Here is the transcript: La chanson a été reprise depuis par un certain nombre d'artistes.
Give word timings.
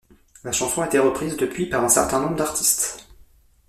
La 0.43 0.51
chanson 0.51 0.81
a 0.81 0.87
été 0.87 0.97
reprise 0.97 1.37
depuis 1.37 1.67
par 1.67 1.83
un 1.83 1.87
certain 1.87 2.19
nombre 2.19 2.35
d'artistes. 2.35 3.07